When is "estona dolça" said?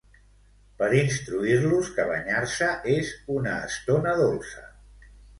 3.67-4.65